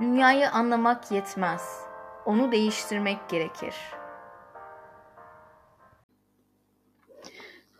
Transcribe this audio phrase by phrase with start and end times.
[0.00, 1.62] Dünyayı anlamak yetmez.
[2.26, 3.74] Onu değiştirmek gerekir.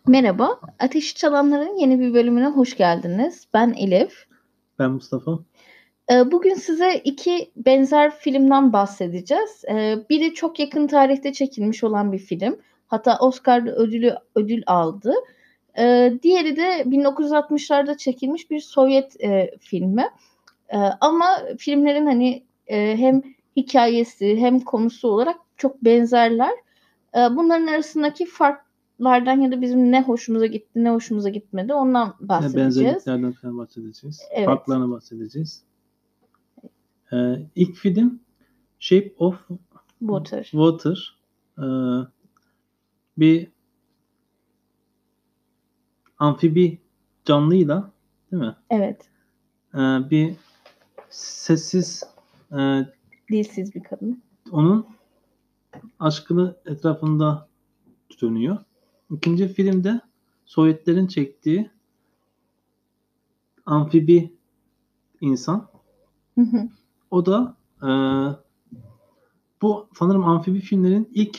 [0.07, 3.49] Merhaba, Ateşi Çalanların yeni bir bölümüne hoş geldiniz.
[3.55, 4.27] Ben Elif.
[4.79, 5.39] Ben Mustafa.
[6.13, 9.65] Ee, bugün size iki benzer filmden bahsedeceğiz.
[9.71, 12.59] Ee, biri çok yakın tarihte çekilmiş olan bir film.
[12.87, 15.15] Hatta Oscar ödülü ödül aldı.
[15.79, 19.17] Ee, diğeri de 1960'larda çekilmiş bir Sovyet
[20.73, 20.77] e.
[21.01, 21.27] Ama
[21.59, 23.23] filmlerin hani e, hem
[23.57, 26.53] hikayesi hem konusu olarak çok benzerler.
[27.15, 32.77] Bunların arasındaki farklardan ya da bizim ne hoşumuza gitti ne hoşumuza gitmedi ondan bahsedeceğiz.
[32.77, 34.21] Benzerliklerden falan bahsedeceğiz.
[34.31, 34.47] Evet.
[34.47, 35.63] Farklarına bahsedeceğiz.
[37.13, 37.17] Ee,
[37.55, 38.21] ilk film
[38.79, 39.49] Shape of
[39.99, 40.43] Water.
[40.43, 41.17] Water.
[41.59, 41.63] Ee,
[43.19, 43.49] bir
[46.19, 46.79] amfibi
[47.25, 47.91] canlıyla
[48.33, 48.57] değil mi?
[48.71, 49.09] Evet.
[49.75, 50.35] Ee, bir
[51.11, 52.03] sessiz
[52.53, 52.59] e,
[53.31, 54.23] dilsiz bir kadın.
[54.53, 54.87] Onun
[56.01, 57.49] aşkını etrafında
[58.23, 58.59] dönüyor.
[59.11, 60.01] İkinci filmde
[60.45, 61.71] Sovyetlerin çektiği
[63.67, 64.33] amfibi
[65.21, 65.69] insan.
[66.35, 66.69] Hı hı.
[67.11, 67.89] O da e,
[69.63, 71.39] bu sanırım amfibi filmlerin ilk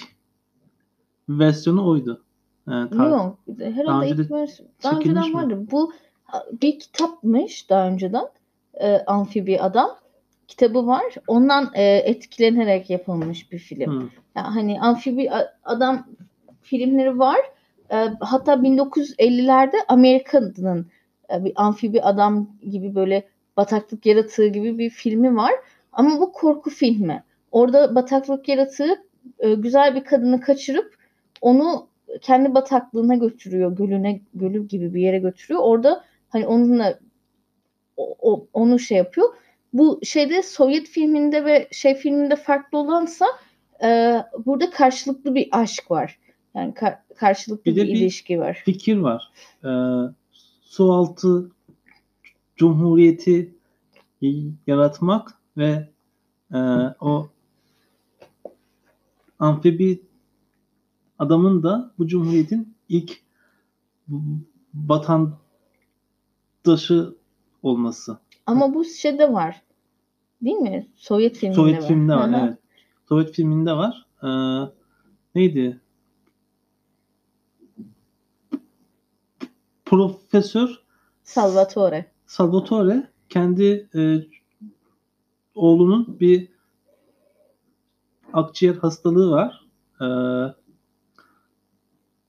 [1.30, 2.24] versiyonu oydu.
[2.68, 3.40] Tar- Yok.
[3.60, 4.70] Herhalde ilk versiyon.
[4.84, 5.68] Daha önceden vardı.
[5.72, 5.94] Bu
[6.62, 8.26] bir kitapmış daha önceden.
[8.82, 9.98] E, amfibi adam
[10.48, 11.16] kitabı var.
[11.28, 13.92] Ondan e, etkilenerek yapılmış bir film.
[13.92, 14.10] Hmm.
[14.36, 15.32] Yani hani amfibi
[15.64, 16.08] adam
[16.62, 17.40] filmleri var.
[17.92, 20.88] E, hatta 1950'lerde Amerika'nın
[21.34, 25.52] e, bir amfibi adam gibi böyle bataklık yaratığı gibi bir filmi var.
[25.94, 27.24] Ama bu korku filmi.
[27.52, 28.96] Orada bataklık yaratığı
[29.40, 30.96] e, güzel bir kadını kaçırıp
[31.42, 31.88] onu
[32.22, 33.76] kendi bataklığına götürüyor.
[33.76, 35.62] Gölüne, gölü gibi bir yere götürüyor.
[35.64, 37.00] Orada hani onunla
[37.98, 39.28] o, o, onu şey yapıyor.
[39.74, 43.26] Bu şeyde Sovyet filminde ve şey filminde farklı olansa
[43.84, 46.20] e, burada karşılıklı bir aşk var.
[46.56, 48.62] Yani kar, karşılıklı bir, bir ilişki var.
[48.66, 49.32] Fikir var.
[49.64, 49.68] Ee,
[50.62, 51.52] su altı
[52.56, 53.56] cumhuriyeti
[54.68, 55.90] yaratmak ve
[56.54, 56.60] e,
[57.00, 57.30] o
[59.40, 60.02] amfibi
[61.20, 63.22] adamın da bu cumhuriyetin ilk
[64.74, 67.16] vatandaşı
[67.64, 68.18] olması.
[68.46, 69.62] Ama bu şeyde var.
[70.42, 70.88] Değil mi?
[70.96, 71.88] Sovyet filminde Sovyet var.
[71.88, 72.58] filminde var, evet.
[73.10, 74.06] Sovyet filminde var.
[74.24, 74.28] Ee,
[75.36, 75.82] neydi?
[79.86, 80.82] Profesör
[81.24, 82.12] Salvatore.
[82.26, 84.16] Salvatore kendi e,
[85.56, 86.48] oğlunun bir
[88.34, 89.66] akciğer hastalığı var.
[90.02, 90.06] Ee,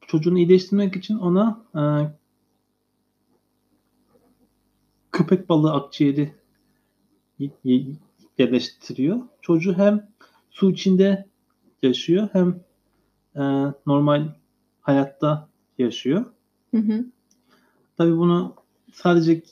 [0.07, 1.81] çocuğunu iyileştirmek için ona e,
[5.13, 6.35] köpek balığı akciğeri
[8.39, 9.21] yerleştiriyor.
[9.43, 10.09] Çocuğu hem
[10.51, 11.29] su içinde
[11.83, 12.61] yaşıyor hem
[13.37, 13.43] e,
[13.87, 14.29] normal
[14.81, 16.25] hayatta yaşıyor.
[16.71, 17.05] Hı hı.
[17.97, 18.55] Tabii bunu
[18.93, 19.43] sadece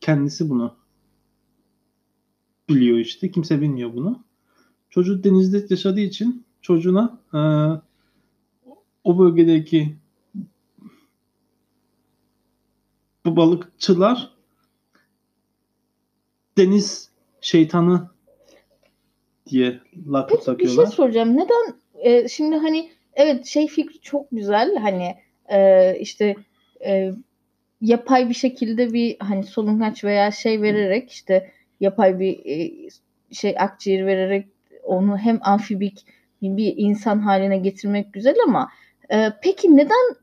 [0.00, 0.74] kendisi bunu
[2.68, 3.30] biliyor işte.
[3.30, 4.24] Kimse bilmiyor bunu.
[4.90, 7.38] Çocuğu denizde yaşadığı için çocuğuna e,
[9.04, 9.96] o bölgedeki
[13.24, 14.33] bu balıkçılar
[16.58, 17.10] deniz
[17.40, 18.10] şeytanı
[19.46, 20.84] diye lakap Peki, takıyorlar.
[20.84, 21.36] Bir şey soracağım.
[21.36, 24.76] Neden e, şimdi hani evet şey fikri çok güzel.
[24.76, 25.14] Hani
[25.52, 26.36] e, işte
[26.86, 27.12] e,
[27.80, 31.50] yapay bir şekilde bir hani solungaç veya şey vererek işte
[31.80, 32.72] yapay bir e,
[33.32, 34.46] şey akciğer vererek
[34.82, 36.06] onu hem amfibik
[36.42, 38.70] bir insan haline getirmek güzel ama
[39.12, 40.16] e, peki neden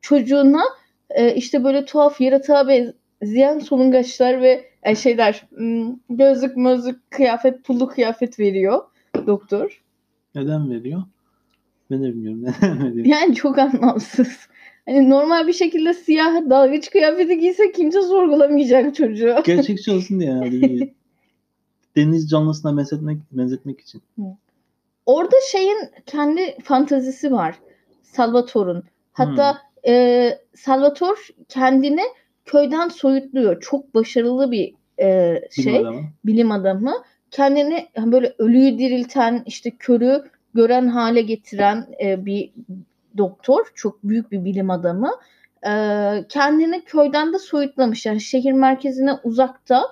[0.00, 0.62] çocuğuna
[1.10, 2.68] e, işte böyle tuhaf yaratığa
[3.22, 8.82] benzeyen solungaçlar ve e, şeyler hmm, gözlük mözlük kıyafet pullu kıyafet veriyor
[9.26, 9.82] doktor.
[10.34, 11.02] Neden veriyor?
[11.90, 13.06] Ben de bilmiyorum neden veriyor.
[13.06, 14.48] Yani çok anlamsız.
[14.86, 19.36] Hani normal bir şekilde siyah dalgıç kıyafeti giyse kimse sorgulamayacak çocuğu.
[19.44, 20.92] Gerçekçi olsun diye herhalde.
[21.96, 24.02] Deniz canlısına benzetmek, benzetmek için.
[25.06, 27.54] Orada şeyin kendi fantazisi var.
[28.02, 28.84] Salvatore'un.
[29.12, 29.92] Hatta hmm.
[29.92, 32.02] e, Salvatore kendini
[32.44, 33.60] köyden soyutluyor.
[33.60, 35.74] Çok başarılı bir e, şey.
[35.74, 36.02] Bilim adamı.
[36.24, 36.92] Bilim adamı.
[37.30, 40.24] Kendini böyle ölüyü dirilten, işte körü
[40.54, 42.50] gören hale getiren e, bir
[43.18, 43.66] doktor.
[43.74, 45.10] Çok büyük bir bilim adamı.
[45.66, 45.72] E,
[46.28, 48.06] kendini köyden de soyutlamış.
[48.06, 49.82] Yani şehir merkezine uzakta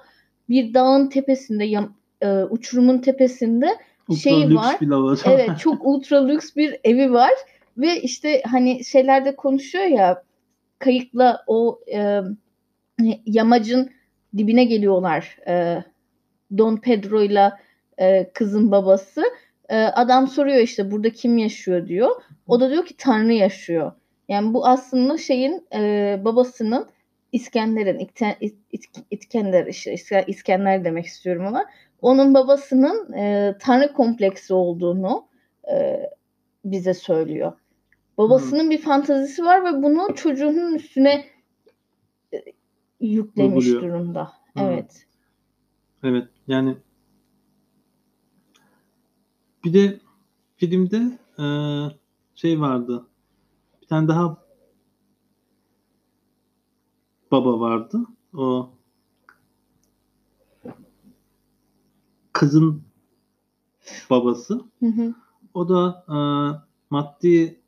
[0.48, 1.88] bir dağın tepesinde, ya,
[2.20, 3.76] e, uçurumun tepesinde
[4.08, 4.76] ultra şey var.
[5.24, 7.32] evet, çok ultra lüks bir evi var
[7.78, 10.22] ve işte hani şeylerde konuşuyor ya
[10.80, 12.20] kayıkla o e,
[13.26, 13.90] yamacın
[14.36, 15.38] dibine geliyorlar.
[15.48, 15.84] E,
[16.58, 17.52] Don Pedro ile
[17.98, 19.22] e, kızın babası.
[19.68, 22.10] E, adam soruyor işte burada kim yaşıyor diyor.
[22.46, 23.92] O da diyor ki Tanrı yaşıyor.
[24.28, 26.86] Yani bu aslında şeyin e, babasının
[27.32, 28.08] İskender'in
[29.10, 31.66] İskender işte İskender demek istiyorum ona.
[32.02, 35.26] Onun babasının e, Tanrı kompleksi olduğunu
[35.72, 36.00] e,
[36.64, 37.52] bize söylüyor.
[38.20, 41.26] Babasının bir fantazisi var ve bunu çocuğunun üstüne
[42.34, 42.38] e,
[43.00, 43.82] yüklemiş Uyguluyor.
[43.82, 44.32] durumda.
[44.52, 44.62] Hmm.
[44.62, 45.06] Evet.
[46.02, 46.76] Evet yani
[49.64, 50.00] bir de
[50.56, 51.44] filmde e,
[52.34, 53.06] şey vardı.
[53.82, 54.44] Bir tane daha
[57.30, 58.00] baba vardı.
[58.34, 58.70] O
[62.32, 62.82] kızın
[64.10, 64.64] babası.
[64.80, 65.14] Hı hı.
[65.54, 66.16] O da e,
[66.90, 67.59] maddi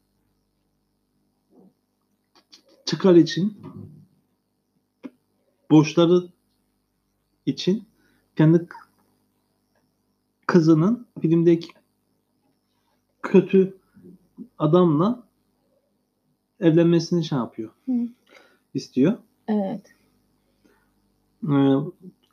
[2.93, 3.57] çıkar için
[5.71, 6.29] borçları
[7.47, 7.85] için
[8.37, 8.69] kendi
[10.47, 11.69] kızının filmdeki
[13.23, 13.77] kötü
[14.59, 15.23] adamla
[16.61, 17.71] evlenmesini şey yapıyor.
[17.87, 17.93] Hı.
[18.75, 19.19] istiyor.
[19.49, 19.95] Evet.
[21.49, 21.75] Ee,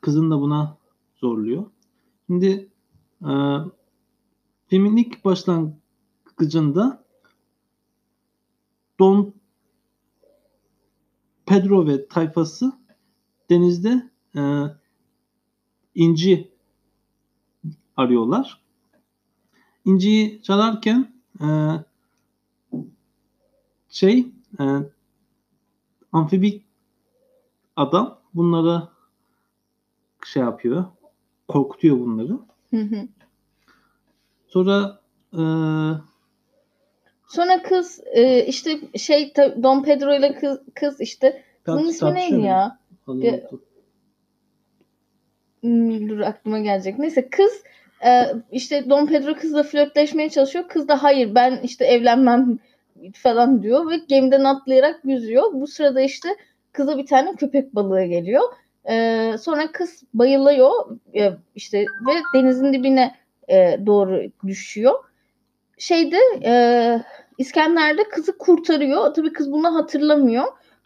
[0.00, 0.76] kızın da buna
[1.16, 1.66] zorluyor.
[2.26, 2.68] Şimdi
[3.22, 3.30] e,
[4.68, 7.04] filmin ilk başlangıcında
[8.98, 9.39] Don
[11.50, 12.72] Pedro ve tayfası
[13.50, 14.40] denizde e,
[15.94, 16.50] inci
[17.96, 18.60] arıyorlar.
[19.84, 21.46] İnciyi çalarken e,
[23.88, 24.26] şey
[24.60, 24.64] e,
[26.12, 26.64] amfibik
[27.76, 28.92] adam bunlara
[30.26, 30.84] şey yapıyor.
[31.48, 32.38] Korkutuyor bunları.
[34.46, 35.00] Sonra
[35.32, 35.42] e,
[37.30, 42.78] Sonra kız e, işte şey Don Pedro ile kız, kız işte kızın ismi neydi ya?
[43.08, 43.40] Bir,
[45.60, 46.98] hmm, dur aklıma gelecek.
[46.98, 47.62] Neyse kız
[48.04, 50.68] e, işte Don Pedro kızla flörtleşmeye çalışıyor.
[50.68, 52.58] Kız da hayır ben işte evlenmem
[53.14, 55.52] falan diyor ve gemiden atlayarak yüzüyor.
[55.52, 56.28] Bu sırada işte
[56.72, 58.42] kıza bir tane köpek balığı geliyor.
[58.88, 60.70] E, sonra kız bayılıyor
[61.14, 63.14] e, işte ve denizin dibine
[63.48, 64.94] e, doğru düşüyor.
[65.80, 66.52] Şeyde e,
[67.38, 69.14] İskender'de kızı kurtarıyor.
[69.14, 70.44] Tabii kız bunu hatırlamıyor.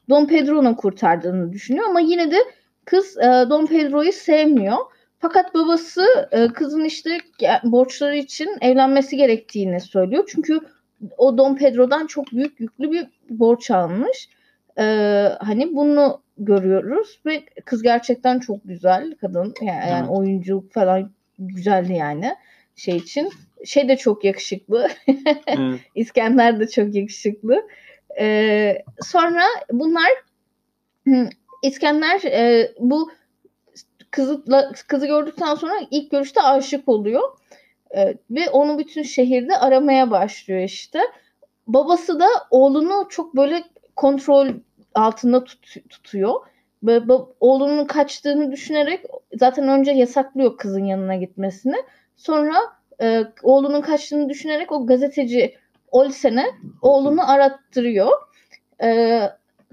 [0.09, 2.37] Don Pedro'nun kurtardığını düşünüyor ama yine de
[2.85, 4.77] kız e, Don Pedro'yu sevmiyor.
[5.19, 7.19] Fakat babası e, kızın işte
[7.65, 10.25] borçları için evlenmesi gerektiğini söylüyor.
[10.29, 10.61] Çünkü
[11.17, 14.29] o Don Pedro'dan çok büyük yüklü bir borç almış.
[14.79, 14.85] E,
[15.41, 22.35] hani bunu görüyoruz ve kız gerçekten çok güzel kadın yani, yani oyunculuk falan güzeldi yani
[22.77, 23.31] şey için
[23.65, 24.89] şey de çok yakışıklı
[25.47, 25.81] evet.
[25.95, 27.69] İskender de çok yakışıklı
[28.21, 30.11] ee, sonra bunlar
[31.63, 33.11] İskender e, bu
[34.11, 34.45] kızı
[34.89, 37.23] kızı gördükten sonra ilk görüşte aşık oluyor
[37.97, 41.01] e, ve onu bütün şehirde aramaya başlıyor işte
[41.67, 43.65] babası da oğlunu çok böyle
[43.97, 44.49] kontrol
[44.95, 46.35] altında tut, tutuyor.
[46.83, 47.01] Ve
[47.41, 49.05] oğlunun kaçtığını düşünerek
[49.39, 51.77] zaten önce yasaklıyor kızın yanına gitmesini.
[52.17, 52.55] Sonra
[53.03, 55.55] e, oğlunun kaçtığını düşünerek o gazeteci
[55.91, 56.47] Olsen'e
[56.83, 58.13] oğlunu arattırıyor.
[58.83, 59.21] E,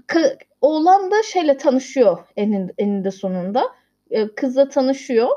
[0.06, 0.20] ka,
[0.60, 3.64] oğlan da şeyle tanışıyor eninde, eninde sonunda.
[4.10, 5.28] E, kızla tanışıyor.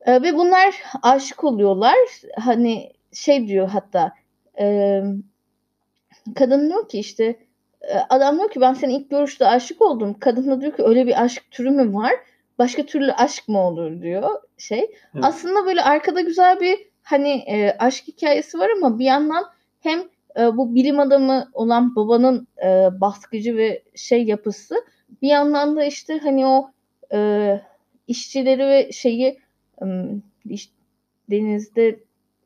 [0.00, 1.96] E, ve bunlar aşık oluyorlar.
[2.36, 4.12] Hani şey diyor hatta
[4.60, 5.00] e,
[6.34, 7.48] kadın diyor ki işte
[7.82, 10.16] ee, adam diyor ki ben senin ilk görüşte aşık oldum.
[10.20, 12.12] Kadın da diyor ki öyle bir aşk türü mü var?
[12.58, 14.78] Başka türlü aşk mı olur diyor şey.
[14.78, 15.24] Evet.
[15.24, 19.44] Aslında böyle arkada güzel bir hani e, aşk hikayesi var ama bir yandan
[19.80, 20.00] hem
[20.38, 24.74] e, bu bilim adamı olan babanın e, baskıcı ve şey yapısı
[25.22, 26.70] bir yandan da işte hani o
[27.12, 27.60] e,
[28.06, 29.38] işçileri ve şeyi
[29.82, 29.86] e,
[30.44, 30.70] iş,
[31.30, 32.00] denizde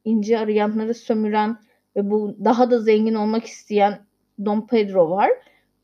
[0.05, 1.59] ince arayanları sömüren
[1.97, 3.99] ve bu daha da zengin olmak isteyen
[4.45, 5.31] Don Pedro var.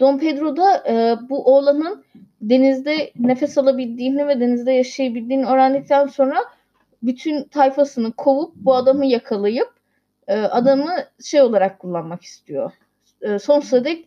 [0.01, 2.05] Don Pedro da e, bu oğlanın
[2.41, 6.45] denizde nefes alabildiğini ve denizde yaşayabildiğini öğrendikten sonra
[7.03, 9.73] bütün tayfasını kovup bu adamı yakalayıp
[10.29, 12.73] e, adamı şey olarak kullanmak istiyor.
[13.21, 14.05] E, sonsuza dek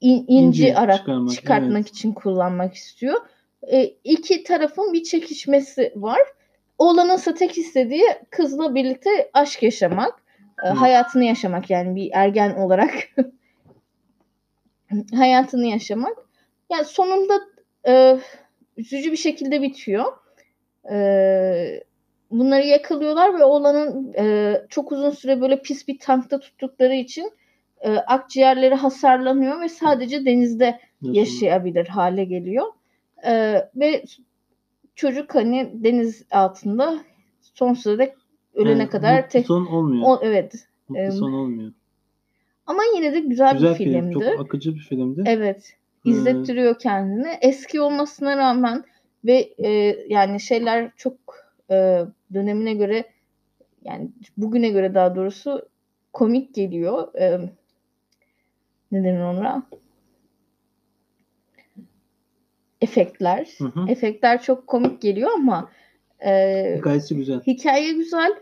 [0.00, 1.88] in, inci, inci arak çıkarmak, çıkartmak evet.
[1.88, 3.16] için kullanmak istiyor.
[3.72, 6.20] E, iki tarafın bir çekişmesi var.
[6.78, 10.22] Oğlanın ise tek istediği kızla birlikte aşk yaşamak.
[10.64, 12.90] E, hayatını yaşamak yani bir ergen olarak
[15.14, 16.16] hayatını yaşamak.
[16.72, 17.40] Yani sonunda
[17.88, 18.18] e,
[18.76, 20.12] üzücü bir şekilde bitiyor.
[20.92, 21.82] E,
[22.30, 27.32] bunları yakalıyorlar ve oğlanın e, çok uzun süre böyle pis bir tankta tuttukları için
[27.80, 32.66] e, akciğerleri hasarlanıyor ve sadece denizde yaşayabilir hale geliyor.
[33.26, 34.04] E, ve
[34.94, 36.98] çocuk hani deniz altında
[37.40, 38.14] sonsuza dek
[38.54, 40.02] ölene Evet, kadar tek son olmuyor.
[40.06, 40.54] o, evet.
[40.88, 41.72] mutlu em, son olmuyor.
[42.68, 43.92] Ama yine de güzel, Güzel bir film.
[43.92, 44.14] filmdi.
[44.36, 45.22] Çok akıcı bir filmdi.
[45.26, 45.76] Evet.
[46.04, 47.28] İzlettiriyor kendini.
[47.40, 48.84] Eski olmasına rağmen
[49.24, 49.68] ve e,
[50.08, 51.14] yani şeyler çok
[51.70, 53.04] e, dönemine göre
[53.84, 55.68] yani bugüne göre daha doğrusu
[56.12, 57.14] komik geliyor.
[57.14, 57.38] E,
[58.92, 59.62] ne denir ona?
[62.80, 63.48] Efektler.
[63.58, 63.84] Hı hı.
[63.88, 65.70] Efektler çok komik geliyor ama
[66.24, 67.40] e, Hikayesi güzel.
[67.46, 68.34] hikaye güzel.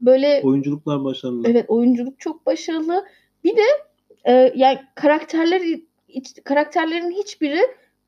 [0.00, 1.48] Böyle Oyunculuklar başarılı.
[1.50, 3.04] Evet oyunculuk çok başarılı.
[3.44, 3.62] Bir de
[4.24, 5.60] e, yani karakterler
[6.08, 7.60] hiç- karakterlerin hiçbiri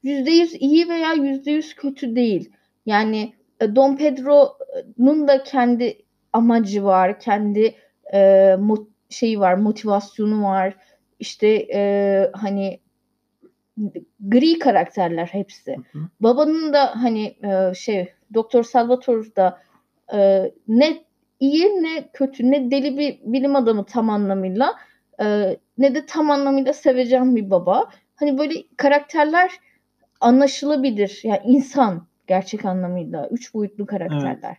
[0.03, 2.51] %100 iyi veya %100 kötü değil.
[2.87, 5.99] Yani e, Don Pedro'nun da kendi
[6.33, 7.75] amacı var, kendi
[8.13, 8.19] e,
[8.59, 10.77] mo- şeyi var, motivasyonu var.
[11.19, 12.81] İşte e, hani
[14.21, 15.77] gri karakterler hepsi.
[15.93, 16.03] Hı hı.
[16.21, 19.59] Babanın da hani e, şey Doktor Salvatore da
[20.15, 21.05] e, ne
[21.41, 24.75] iyi ne kötü ne deli bir bilim adamı tam anlamıyla
[25.23, 27.89] e, ne de tam anlamıyla sevecen bir baba.
[28.17, 29.51] Hani böyle karakterler
[30.21, 31.21] anlaşılabilir.
[31.23, 33.29] Yani insan gerçek anlamıyla.
[33.29, 34.57] Üç boyutlu karakterler.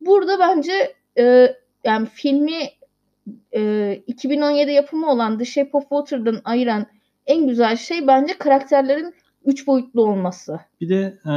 [0.00, 2.68] Burada bence e, yani filmi
[3.54, 6.86] e, 2017 yapımı olan The Shape of Water'dan ayıran
[7.26, 9.14] en güzel şey bence karakterlerin
[9.44, 10.60] üç boyutlu olması.
[10.80, 11.34] Bir de e,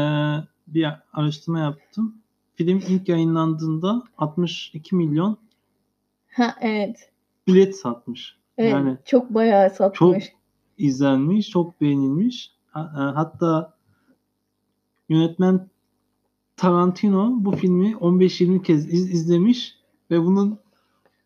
[0.67, 2.21] bir araştırma yaptım.
[2.55, 5.37] Film ilk yayınlandığında 62 milyon
[6.31, 7.09] Ha evet.
[7.47, 8.37] bilet satmış.
[8.57, 9.97] Evet, Yani çok bayağı satmış.
[9.99, 10.15] çok
[10.77, 12.51] izlenmiş, çok beğenilmiş.
[12.75, 13.73] E, Hatta
[15.09, 15.69] yönetmen
[16.57, 19.75] Tarantino bu filmi 15-20 kez iz- izlemiş
[20.11, 20.59] ve bunun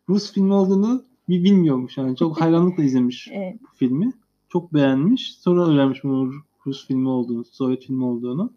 [0.08, 1.96] Rus filmi olduğunu bi- bilmiyormuş.
[1.98, 3.56] Yani çok hayranlıkla izlemiş Evet.
[3.62, 4.12] bu filmi.
[4.48, 5.34] Çok beğenmiş.
[5.36, 6.34] Sonra öğrenmiş bunun
[6.66, 8.52] Rus filmi olduğunu, Sovyet filmi olduğunu.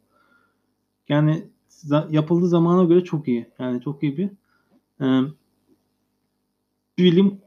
[1.10, 1.48] Yani
[2.10, 3.48] yapıldığı zamana göre çok iyi.
[3.60, 4.30] Yani çok iyi bir
[5.01, 5.06] e,
[6.98, 7.42] bilim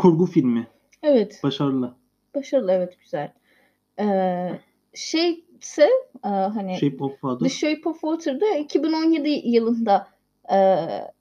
[0.00, 0.66] kurgu filmi.
[1.02, 1.40] Evet.
[1.42, 1.94] Başarılı.
[2.34, 3.32] Başarılı evet güzel.
[4.00, 4.50] Ee,
[4.94, 5.84] şeyse
[6.24, 7.38] e, hani Shape of Water.
[7.38, 10.08] The Shape of Water'da 2017 yılında
[10.52, 10.56] e,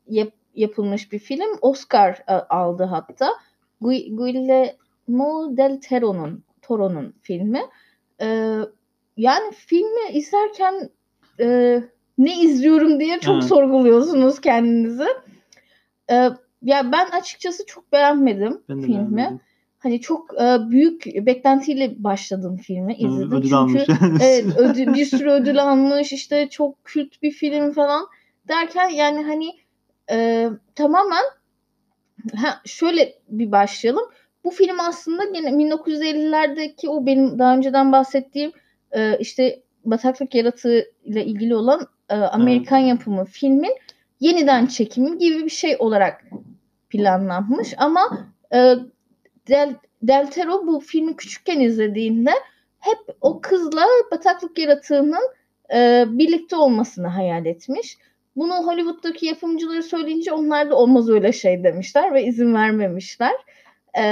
[0.07, 1.57] yap- yapılmış bir film.
[1.61, 3.29] Oscar e, aldı hatta.
[3.81, 7.61] Gu- Guillermo del Toro'nun Toro'nun filmi.
[8.21, 8.55] E,
[9.17, 10.89] yani filmi izlerken
[11.39, 11.79] e,
[12.17, 13.43] ne izliyorum diye çok Evet.
[13.43, 15.07] sorguluyorsunuz kendinizi.
[16.11, 16.29] E,
[16.61, 18.93] ya ben açıkçası çok beğenmedim Ben filmi.
[18.93, 19.39] beğenmedim.
[19.79, 23.31] Hani çok e, büyük beklentiyle başladım filmi Hı, izledim.
[23.31, 23.83] Ödül Çünkü almış.
[24.21, 28.05] evet ödül, bir sürü ödül almış işte çok kült bir film falan
[28.47, 29.51] derken yani hani
[30.11, 31.23] e, tamamen
[32.35, 34.05] ha, şöyle bir başlayalım.
[34.43, 38.51] Bu film aslında yine 1950'lerdeki o benim daha önceden bahsettiğim
[38.91, 43.75] e, işte bataklık yaratığı ile ilgili olan e, Amerikan yapımı filmin
[44.19, 46.23] yeniden çekimi gibi bir şey olarak
[46.89, 48.75] planlanmış ama e,
[49.47, 52.31] Del, Del Toro bu filmi küçükken izlediğinde
[52.79, 55.33] hep o kızla bataklık yaratığının
[55.73, 57.97] e, birlikte olmasını hayal etmiş.
[58.35, 63.35] Bunu Hollywood'daki yapımcıları söyleyince onlar da olmaz öyle şey demişler ve izin vermemişler.
[63.97, 64.03] E,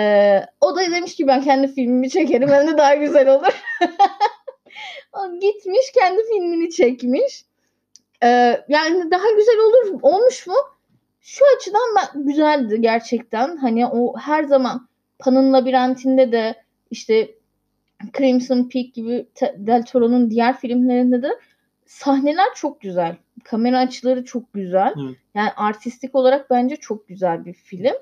[0.61, 3.63] o da demiş ki ben kendi filmimi çekerim hem de daha güzel olur.
[5.13, 7.45] o gitmiş kendi filmini çekmiş.
[8.23, 8.27] E,
[8.67, 10.55] yani daha güzel olur olmuş mu?
[11.27, 13.57] Şu açıdan ben, güzeldi gerçekten.
[13.57, 14.87] Hani o her zaman
[15.19, 17.35] Pan'ın Labirentinde de işte
[18.17, 21.39] Crimson Peak gibi Del Toro'nun diğer filmlerinde de
[21.85, 23.17] sahneler çok güzel.
[23.43, 24.93] Kamera açıları çok güzel.
[25.05, 25.15] Evet.
[25.35, 27.95] Yani artistik olarak bence çok güzel bir film.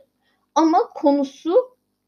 [0.55, 1.55] Ama konusu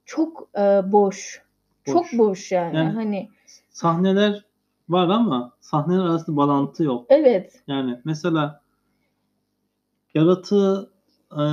[0.06, 1.42] çok e, boş.
[1.86, 2.18] Çok Boş.
[2.18, 2.76] boş yani.
[2.76, 3.30] Yani- Hani
[3.70, 4.46] Sahneler
[4.90, 7.06] var ama sahneler arasında bağlantı yok.
[7.10, 7.62] evet.
[7.68, 8.62] Yani mesela
[10.14, 10.97] yaratığı
[11.32, 11.44] e,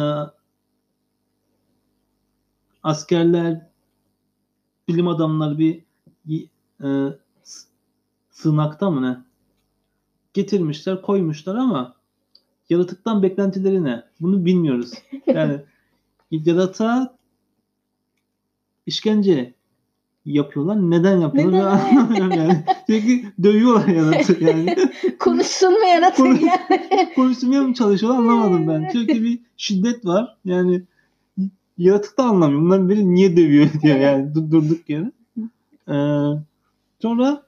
[2.82, 3.66] askerler,
[4.88, 5.84] bilim adamları bir
[6.84, 7.18] e,
[8.30, 9.24] sığınakta mı ne?
[10.32, 11.94] Getirmişler, koymuşlar ama
[12.68, 14.04] yaratıktan beklentileri ne?
[14.20, 14.92] Bunu bilmiyoruz.
[15.26, 15.60] Yani
[16.30, 17.16] yaratığa
[18.86, 19.54] işkence
[20.24, 20.76] yapıyorlar.
[20.90, 21.80] Neden yapıyorlar?
[22.10, 22.30] Neden?
[22.30, 22.64] Yani.
[22.86, 24.76] Çünkü dövüyorlar yaratığı yani.
[25.18, 27.12] Konuşsun mu yaratık Konuş- yani?
[27.14, 28.88] konuşturmaya mı çalışıyorlar anlamadım ben.
[28.92, 30.36] Çünkü bir şiddet var.
[30.44, 30.82] Yani
[31.78, 32.60] yaratık da anlamıyor.
[32.62, 35.12] Bunlar beni niye dövüyor diyor yani dur- durduk yere.
[35.88, 36.38] Ee,
[37.02, 37.42] sonra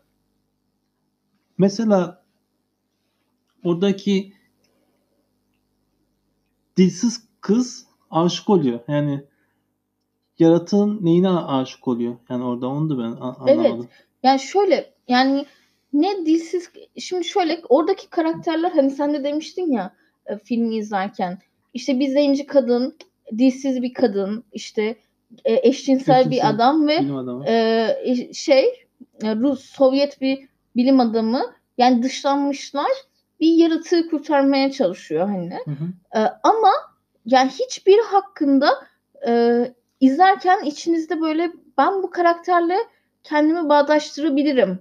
[1.59, 2.23] mesela
[3.65, 4.33] oradaki
[6.77, 8.81] dilsiz kız aşık oluyor.
[8.89, 9.25] Yani
[10.39, 12.17] yaratığın neyine aşık oluyor?
[12.31, 13.59] Yani orada onu da ben a- Evet.
[13.59, 13.89] anlamadım.
[14.23, 15.47] Yani şöyle yani
[15.93, 19.95] ne dilsiz şimdi şöyle oradaki karakterler hani sen de demiştin ya
[20.27, 21.39] e, filmi izlerken
[21.75, 22.97] işte bir zenci kadın
[23.39, 24.97] dilsiz bir kadın işte
[25.45, 27.01] e, eşcinsel Kötüsü, bir adam ve
[27.49, 28.65] e, şey
[29.23, 32.91] e, Rus Sovyet bir bilim adamı yani dışlanmışlar
[33.41, 35.59] bir yaratığı kurtarmaya çalışıyor hani.
[35.65, 36.21] Hı hı.
[36.21, 36.71] E, ama
[37.27, 38.69] yani hiçbir hakkında
[39.27, 39.63] e,
[40.01, 42.77] izlerken içinizde böyle ben bu karakterle
[43.23, 44.79] kendimi bağdaştırabilirim.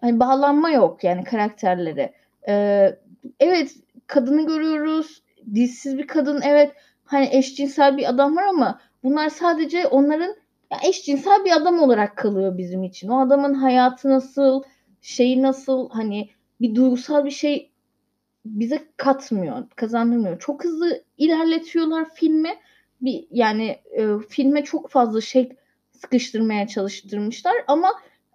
[0.00, 2.14] Hani bağlanma yok yani karakterlere.
[2.48, 2.98] Ee,
[3.40, 5.22] evet kadını görüyoruz.
[5.54, 6.72] Dilsiz bir kadın evet
[7.04, 10.34] hani eşcinsel bir adam var ama bunlar sadece onların
[10.70, 13.08] ya eşcinsel bir adam olarak kalıyor bizim için.
[13.08, 14.62] O adamın hayatı nasıl,
[15.02, 16.30] şeyi nasıl hani
[16.60, 17.70] bir duygusal bir şey
[18.46, 20.38] bize katmıyor, kazandırmıyor.
[20.38, 22.54] Çok hızlı ilerletiyorlar filmi.
[23.00, 25.56] Bir yani e, filme çok fazla şey
[25.90, 27.88] sıkıştırmaya çalıştırmışlar ama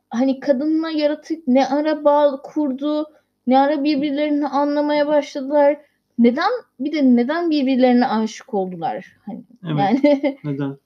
[0.10, 3.06] hani kadınla yaratık ne ara bağ kurdu,
[3.48, 5.78] ne ara birbirlerini anlamaya başladılar.
[6.20, 9.18] Neden bir de neden birbirlerine aşık oldular?
[9.26, 9.80] Hani evet.
[9.80, 10.78] yani neden?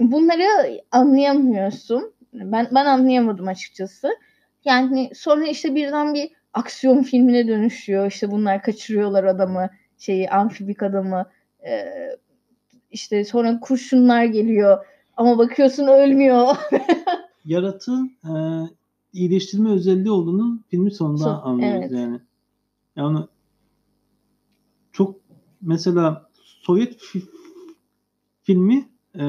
[0.00, 2.12] Bunları anlayamıyorsun.
[2.32, 4.10] Ben ben anlayamadım açıkçası.
[4.64, 8.06] Yani sonra işte birden bir aksiyon filmine dönüşüyor.
[8.06, 11.26] İşte bunlar kaçırıyorlar adamı, şeyi amfibik adamı.
[12.92, 16.56] İşte sonra kurşunlar geliyor ama bakıyorsun ölmüyor.
[17.44, 18.32] Yaratığın e,
[19.12, 21.92] iyileştirme özelliği olduğunu filmin sonunda Son, anlıyoruz evet.
[21.92, 22.20] yani.
[22.96, 23.18] Yani
[24.92, 25.16] çok
[25.60, 27.22] mesela Sovyet fi,
[28.42, 29.24] filmi e,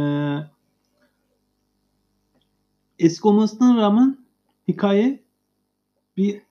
[3.00, 4.18] eski olmasına rağmen
[4.68, 5.24] hikaye
[6.18, 6.42] bir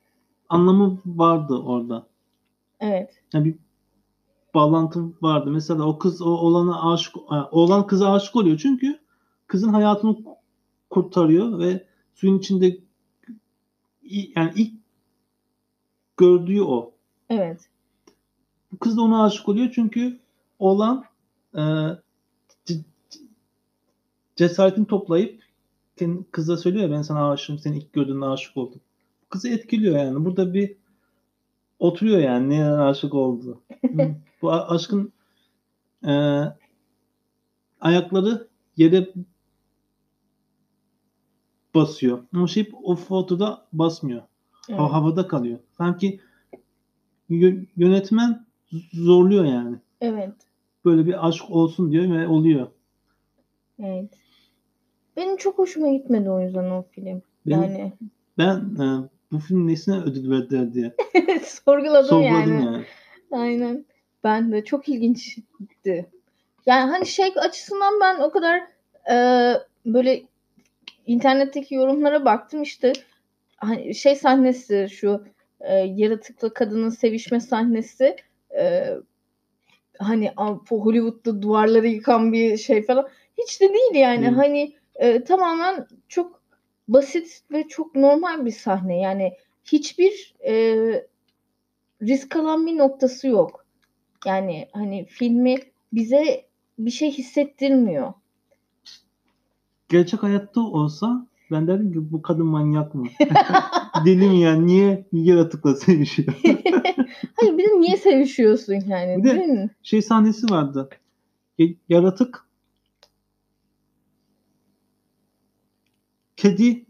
[0.48, 2.06] anlamı vardı orada.
[2.80, 3.22] Evet.
[3.32, 3.54] Yani bir
[4.54, 5.50] bağlantı vardı.
[5.50, 7.16] Mesela o kız o olana aşık
[7.52, 8.98] oğlan kıza aşık oluyor çünkü
[9.46, 10.16] kızın hayatını
[10.90, 12.78] kurtarıyor ve suyun içinde
[14.02, 14.72] yani ilk
[16.16, 16.92] gördüğü o.
[17.30, 17.68] Evet.
[18.72, 20.20] Bu kız da ona aşık oluyor çünkü
[20.58, 21.04] oğlan
[21.56, 21.62] e,
[24.36, 25.42] cesaretini toplayıp
[26.30, 28.80] kıza söylüyor ben sana aşığım seni ilk gördüğümde aşık oldum.
[29.28, 30.24] Kızı etkiliyor yani.
[30.24, 30.76] Burada bir
[31.82, 33.62] oturuyor yani neye aşık oldu.
[34.42, 35.12] Bu aşkın
[36.06, 36.12] e,
[37.80, 39.08] ayakları yere
[41.74, 42.24] basıyor.
[42.34, 44.22] Ama şey o fotoda basmıyor.
[44.68, 44.80] Evet.
[44.80, 45.58] Havada kalıyor.
[45.78, 46.20] Sanki
[47.76, 48.46] yönetmen
[48.92, 49.76] zorluyor yani.
[50.00, 50.34] Evet.
[50.84, 52.66] Böyle bir aşk olsun diyor ve oluyor.
[53.78, 54.10] Evet.
[55.16, 57.22] Benim çok hoşuma gitmedi o yüzden o film.
[57.46, 57.92] Benim, yani
[58.38, 60.92] ben e, bu film nesine ödül verdiler diye.
[61.44, 62.64] Sorguladım, Sorguladım yani.
[62.64, 62.84] yani.
[63.30, 63.84] Aynen.
[64.24, 66.10] Ben de çok ilginçti.
[66.66, 68.62] Yani hani şey açısından ben o kadar
[69.12, 69.16] e,
[69.86, 70.22] böyle
[71.06, 72.92] internetteki yorumlara baktım işte
[73.56, 75.24] hani şey sahnesi şu
[75.60, 78.16] e, yaratıklı kadının sevişme sahnesi
[78.58, 78.94] e,
[79.98, 80.32] hani
[80.68, 84.36] Hollywood'da duvarları yıkan bir şey falan hiç de değil yani hmm.
[84.36, 86.41] hani e, tamamen çok
[86.88, 89.32] basit ve çok normal bir sahne yani
[89.64, 90.54] hiçbir e,
[92.02, 93.64] risk alan bir noktası yok
[94.26, 95.56] yani hani filmi
[95.92, 96.46] bize
[96.78, 98.12] bir şey hissettirmiyor
[99.92, 103.06] gerçek hayatta olsa ben derim ki bu kadın manyak mı?
[104.04, 104.66] Deli mi yani?
[104.66, 106.34] Niye yaratıkla sevişiyor?
[107.36, 109.24] Hayır bir de niye sevişiyorsun yani?
[109.24, 110.88] Bir de şey sahnesi vardı.
[111.88, 112.44] Yaratık
[116.42, 116.84] kedi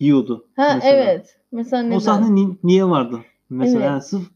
[0.00, 0.46] yiyordu.
[0.56, 0.94] Ha mesela.
[0.94, 1.38] evet.
[1.52, 1.96] Mesela neden?
[1.96, 3.20] O sahne ni- niye vardı?
[3.50, 3.86] Mesela evet.
[3.86, 4.30] yani sırf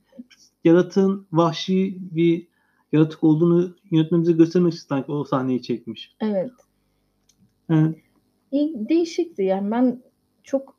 [0.64, 2.46] yaratığın vahşi bir
[2.92, 6.16] yaratık olduğunu yönetmemize göstermek için sanki o sahneyi çekmiş.
[6.20, 6.50] Evet.
[7.68, 7.94] Yani
[8.88, 10.03] değişikti yani ben
[10.42, 10.77] çok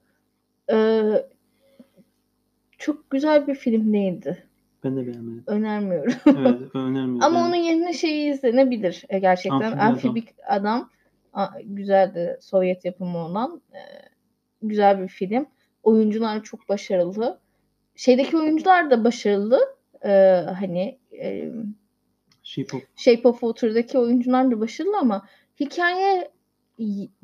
[0.71, 1.03] e,
[2.77, 4.43] çok güzel bir film değildi.
[4.83, 5.43] Ben de beğenmedim.
[5.47, 6.13] Önermiyorum.
[6.25, 7.23] evet, önermiyorum.
[7.23, 7.47] Ama yani.
[7.47, 9.61] onun yerine şeyi izlenebilir e, gerçekten.
[9.61, 10.77] Amfibi, Amfibik adam.
[10.77, 10.89] adam
[11.63, 13.61] güzeldi Sovyet yapımı olan.
[13.73, 13.81] E,
[14.61, 15.45] güzel bir film.
[15.83, 17.39] Oyuncular çok başarılı.
[17.95, 19.75] Şeydeki oyuncular da başarılı.
[20.05, 20.11] E,
[20.59, 21.51] hani e,
[22.43, 22.83] Shape of.
[22.95, 25.27] Shape of Water'daki oyuncular da başarılı ama
[25.59, 26.31] hikaye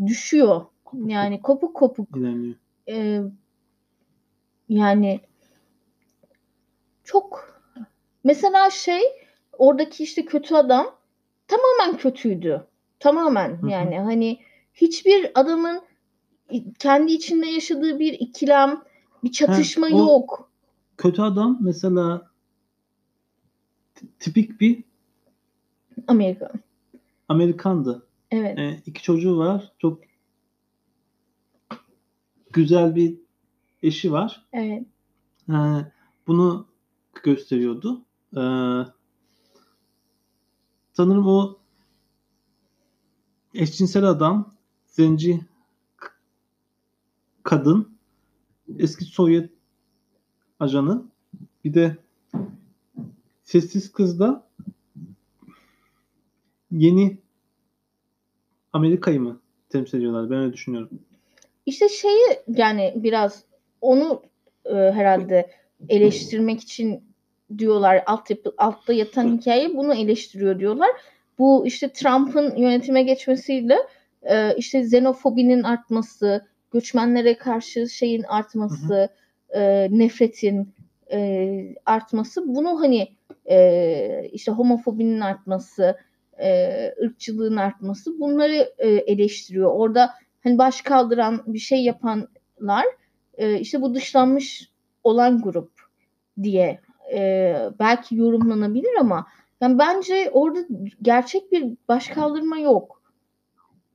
[0.05, 0.65] düşüyor.
[0.85, 2.17] Kopuk yani kopuk kopuk.
[2.17, 2.55] İlerliyor.
[2.89, 3.21] Ee,
[4.69, 5.19] yani
[7.03, 7.57] çok
[8.23, 9.01] mesela şey
[9.57, 10.95] oradaki işte kötü adam
[11.47, 12.67] tamamen kötüydü.
[13.01, 13.69] Tamamen Hı-hı.
[13.69, 14.39] yani hani
[14.73, 15.81] hiçbir adamın
[16.79, 18.81] kendi içinde yaşadığı bir ikilem,
[19.23, 20.51] bir çatışma ha, yok.
[20.97, 22.31] Kötü adam mesela
[24.19, 24.83] tipik bir
[26.07, 26.51] Amerikan.
[27.29, 28.07] Amerikandı.
[28.31, 28.59] Evet.
[28.59, 29.71] E, iki çocuğu var.
[29.79, 29.99] Çok
[32.53, 33.17] güzel bir
[33.83, 34.45] eşi var.
[34.53, 34.83] Evet.
[35.49, 35.53] Ee,
[36.27, 36.67] bunu
[37.23, 38.01] gösteriyordu.
[38.37, 38.39] Ee,
[40.93, 41.60] sanırım o
[43.53, 44.53] eşcinsel adam,
[44.87, 45.41] zenci
[47.43, 47.97] kadın,
[48.79, 49.49] eski Sovyet
[50.59, 51.03] ajanı,
[51.63, 51.97] bir de
[53.43, 54.47] sessiz kız da
[56.71, 57.17] yeni
[58.73, 60.29] Amerika'yı mı temsil ediyorlar?
[60.29, 60.89] Ben öyle düşünüyorum.
[61.65, 63.43] İşte şeyi yani biraz
[63.81, 64.21] onu
[64.65, 65.51] e, herhalde
[65.89, 67.03] eleştirmek için
[67.57, 70.89] diyorlar alt yapı, altta yatan hikaye bunu eleştiriyor diyorlar.
[71.41, 73.77] Bu işte Trump'ın yönetime geçmesiyle
[74.23, 79.61] e, işte xenofobinin artması, göçmenlere karşı şeyin artması, hı hı.
[79.61, 80.73] E, nefretin
[81.11, 83.07] e, artması bunu hani
[83.49, 85.97] e, işte homofobinin artması,
[86.41, 89.71] e, ırkçılığın artması bunları e, eleştiriyor.
[89.71, 92.85] Orada hani baş kaldıran bir şey yapanlar
[93.37, 94.71] e, işte bu dışlanmış
[95.03, 95.71] olan grup
[96.43, 96.79] diye
[97.13, 99.27] e, belki yorumlanabilir ama
[99.61, 100.59] yani bence orada
[101.01, 103.01] gerçek bir baş kaldırma yok.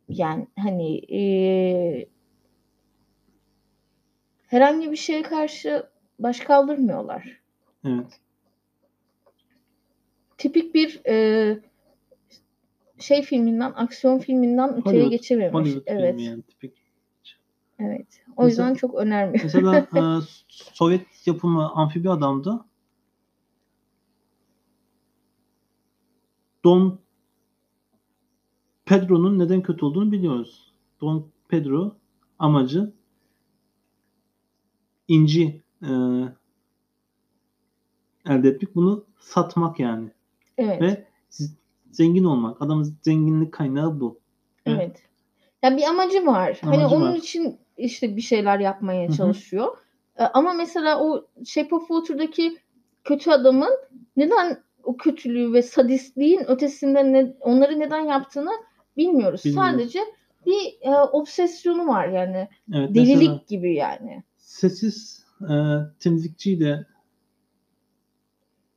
[0.09, 2.09] Yani hani e,
[4.47, 5.87] herhangi bir şeye karşı
[6.19, 7.41] baş kaldırmıyorlar.
[7.85, 8.21] Evet.
[10.39, 11.59] Tipik bir e,
[12.99, 15.55] şey filminden, aksiyon filminden Hollywood, öteye geçememiş.
[15.55, 16.11] Hollywood evet.
[16.11, 16.73] filmi yani tipik.
[17.79, 18.07] Evet.
[18.37, 19.41] O mesela, yüzden çok önermiyorum.
[19.45, 20.01] Mesela e,
[20.49, 22.65] Sovyet yapımı amfibi adamdı.
[26.67, 26.99] Don
[28.85, 30.73] Pedro'nun neden kötü olduğunu biliyoruz.
[31.01, 31.97] Don Pedro
[32.39, 32.93] amacı
[35.09, 35.91] inci e,
[38.29, 38.75] elde etmek.
[38.75, 40.11] Bunu satmak yani.
[40.59, 40.81] Evet.
[40.81, 41.07] Ve
[41.91, 42.63] zengin olmak.
[42.63, 44.19] Adamın zenginlik kaynağı bu.
[44.67, 44.79] Evet.
[44.81, 45.03] evet.
[45.63, 46.59] Ya bir amacı var.
[46.61, 47.17] Hani amacı hani onun var.
[47.17, 49.77] için işte bir şeyler yapmaya çalışıyor.
[50.15, 50.31] Hı hı.
[50.35, 52.57] Ama mesela o Shape of Water'daki
[53.05, 53.71] kötü adamın
[54.17, 58.51] neden o kötülüğü ve sadistliğin ötesinde ne, onları neden yaptığını
[58.97, 59.45] bilmiyoruz.
[59.45, 59.73] bilmiyoruz.
[59.73, 60.01] Sadece
[60.47, 62.49] bir e, obsesyonu var yani.
[62.75, 64.23] Evet, Delilik gibi yani.
[64.37, 65.55] Sessiz e,
[66.01, 66.87] temizlikçiyi de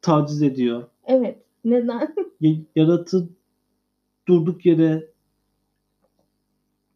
[0.02, 0.90] taciz ediyor.
[1.06, 1.44] Evet.
[1.66, 2.16] Neden?
[2.76, 3.30] Yaratı
[4.28, 5.12] durduk yere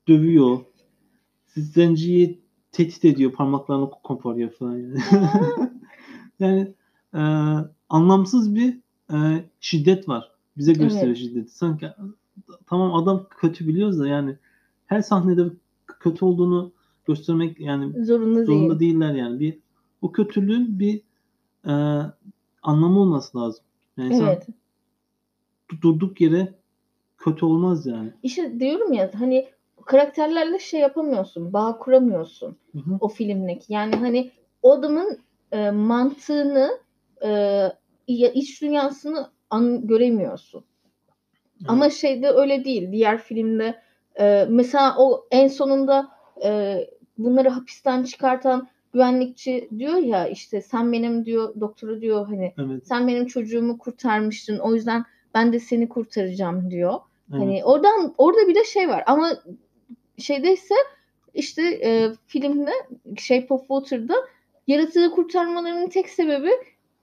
[0.08, 0.60] dövüyor.
[1.48, 3.32] Zenciyi tehdit ediyor.
[3.32, 5.00] Parmaklarını koparıyor falan yani.
[6.40, 6.74] yani
[7.14, 7.22] e,
[7.90, 9.16] anlamsız bir e,
[9.60, 10.32] şiddet var.
[10.58, 11.18] Bize gösteriyor evet.
[11.18, 11.52] şiddeti.
[11.52, 11.88] Sanki
[12.66, 14.36] tamam adam kötü biliyoruz da yani
[14.86, 15.44] her sahnede
[16.00, 16.72] kötü olduğunu
[17.06, 18.94] göstermek yani zorunda, zorunda değil.
[18.94, 19.40] değiller yani.
[19.40, 19.60] Bir
[20.02, 21.02] o kötülüğün bir
[21.66, 21.74] e,
[22.64, 23.64] anlamı olması lazım.
[23.98, 24.48] Yani evet.
[25.82, 26.54] durduk yere
[27.18, 28.14] kötü olmaz yani.
[28.24, 29.48] İşte diyorum ya hani
[29.86, 32.98] karakterlerle şey yapamıyorsun, bağ kuramıyorsun hı hı.
[33.00, 33.74] o filmdeki.
[33.74, 35.20] Yani hani o adamın
[35.52, 36.80] e, mantığını
[37.26, 37.30] e,
[38.08, 40.64] iç dünyasını an, göremiyorsun.
[41.60, 41.70] Evet.
[41.70, 42.92] Ama şeyde öyle değil.
[42.92, 43.82] Diğer filmde
[44.20, 46.08] e, mesela o en sonunda
[46.44, 46.78] e,
[47.18, 52.88] bunları hapisten çıkartan güvenlikçi diyor ya işte sen benim diyor doktoru diyor hani evet.
[52.88, 56.94] sen benim çocuğumu kurtarmıştın o yüzden ben de seni kurtaracağım diyor.
[57.32, 57.42] Evet.
[57.42, 59.30] Hani oradan orada bir de şey var ama
[60.18, 60.76] şeyde ise
[61.34, 62.72] işte e, filmde
[63.18, 64.16] Shape of Water'da
[64.68, 66.52] yaratığı kurtarmalarının tek sebebi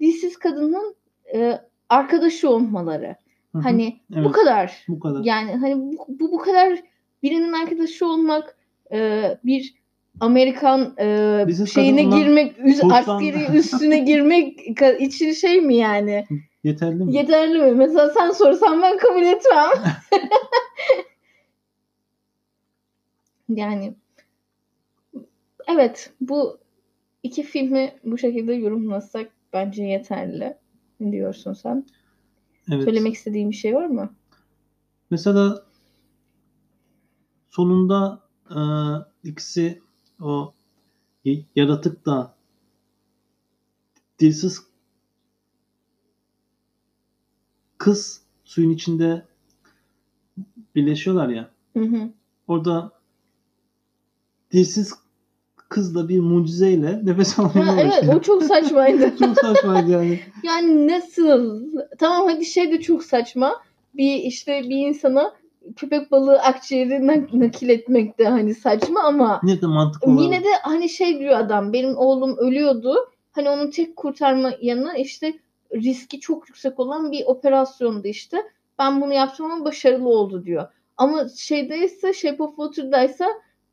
[0.00, 0.94] dilsiz kadının
[1.34, 3.16] e, arkadaşı olmaları.
[3.52, 3.62] Hı-hı.
[3.62, 4.24] Hani evet.
[4.24, 4.84] bu kadar.
[4.88, 5.24] Bu kadar.
[5.24, 6.78] Yani hani bu, bu bu kadar
[7.22, 8.56] birinin arkadaşı olmak
[8.92, 9.74] e, bir
[10.20, 16.26] Amerikan e, Bizim şeyine girmek, üz, askeri üstüne girmek için şey mi yani?
[16.64, 17.14] Yeterli mi?
[17.14, 17.72] Yeterli mi?
[17.72, 19.70] Mesela sen sorsan ben kabul etmem.
[23.48, 23.94] yani
[25.68, 26.58] evet bu
[27.22, 30.56] iki filmi bu şekilde yorumlasak bence yeterli.
[31.00, 31.86] Ne diyorsun sen?
[32.72, 32.84] Evet.
[32.84, 34.14] Söylemek istediğin bir şey var mı?
[35.10, 35.64] Mesela
[37.50, 38.58] sonunda e,
[39.28, 39.82] ikisi
[40.20, 40.54] o
[41.56, 42.34] yaratık da
[44.18, 44.62] dilsiz
[47.78, 49.26] kız suyun içinde
[50.74, 51.50] birleşiyorlar ya.
[51.76, 52.10] Hı hı.
[52.48, 52.92] Orada
[54.52, 54.94] dilsiz
[55.70, 59.16] kızla bir mucizeyle nefes almaya Evet o çok saçmaydı.
[59.18, 60.20] çok saçmaydı yani.
[60.42, 61.62] Yani nasıl?
[61.98, 63.62] Tamam hadi şey de çok saçma.
[63.94, 65.32] Bir işte bir insana
[65.76, 70.88] köpek balığı akciğeri nakil etmek de hani saçma ama yine de mantıklı yine de hani
[70.88, 72.94] şey diyor adam benim oğlum ölüyordu
[73.32, 75.34] hani onun tek kurtarma yanı işte
[75.74, 78.36] riski çok yüksek olan bir operasyondu işte
[78.78, 83.26] ben bunu yaptım ama başarılı oldu diyor ama şeyde ise Shape of Water'daysa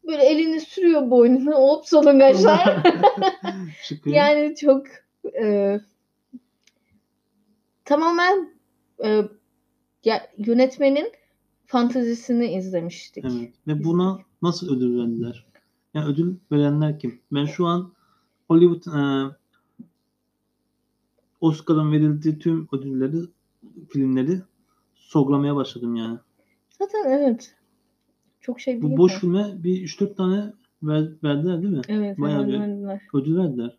[0.08, 2.84] böyle elini sürüyor boynuna hop solungaçlar.
[4.06, 4.86] yani çok
[5.41, 5.80] e,
[7.86, 8.50] tamamen
[9.04, 9.24] e,
[10.04, 11.12] ya, yönetmenin
[11.65, 13.26] fantazisini izlemiştik.
[13.26, 13.54] Evet.
[13.67, 15.46] Ve buna nasıl ödül verdiler?
[15.93, 17.22] Yani ödül verenler kim?
[17.32, 17.93] Ben şu an
[18.48, 19.02] Hollywood e,
[21.41, 23.17] Oscar'ın verildiği tüm ödülleri,
[23.89, 24.41] filmleri
[24.96, 26.17] sorgulamaya başladım yani.
[26.70, 27.56] Zaten evet.
[28.48, 29.20] Çok şey değil Bu boş mi?
[29.20, 31.82] filme bir 3-4 tane ver, verdiler değil mi?
[31.88, 32.18] Evet.
[32.18, 33.02] Bayağı bir verdiler.
[33.14, 33.78] ödül verdiler.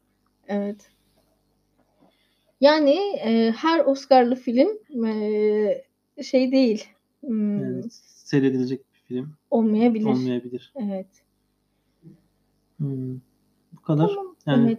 [0.49, 0.91] Evet.
[2.61, 4.69] Yani e, her Oscar'lı film
[5.07, 6.85] e, şey değil.
[7.21, 7.85] Hmm, yani
[8.25, 9.33] seyredilecek bir film.
[9.51, 10.07] Olmayabilir.
[10.07, 10.73] Olmayabilir.
[10.77, 11.07] Evet.
[12.77, 13.15] Hmm.
[13.73, 14.09] Bu kadar.
[14.09, 14.37] Tamam.
[14.47, 14.67] Yani...
[14.67, 14.79] Evet.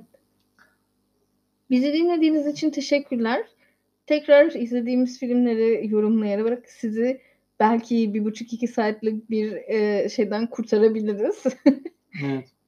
[1.69, 3.45] Bizi dinlediğiniz için teşekkürler.
[4.07, 7.21] Tekrar izlediğimiz filmleri yorumlayarak sizi
[7.59, 11.43] belki bir buçuk iki saatlik bir e, şeyden kurtarabiliriz.
[12.23, 12.49] evet.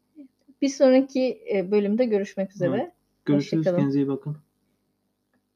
[0.62, 2.76] Bir sonraki e, bölümde görüşmek üzere.
[2.76, 2.92] Evet.
[3.26, 3.64] Görüşürüz.
[3.64, 4.38] Kendinize iyi bakın.